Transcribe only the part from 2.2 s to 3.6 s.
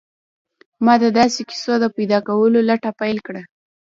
کولو لټه پيل کړه.